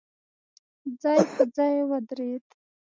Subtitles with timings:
[1.01, 2.45] ځای په ځای ودرېد.